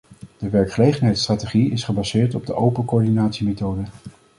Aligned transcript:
De 0.37 0.49
werkgelegenheidsstrategie 0.49 1.71
is 1.71 1.83
gebaseerd 1.83 2.35
op 2.35 2.45
de 2.45 2.53
open 2.53 2.85
coördinatiemethode. 2.85 3.83